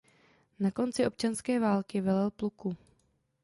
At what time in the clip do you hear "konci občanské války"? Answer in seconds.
0.71-2.01